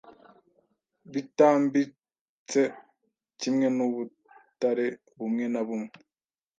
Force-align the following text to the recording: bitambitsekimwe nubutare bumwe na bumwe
bitambitsekimwe 1.13 3.67
nubutare 3.77 4.87
bumwe 5.17 5.45
na 5.53 5.61
bumwe 5.67 5.93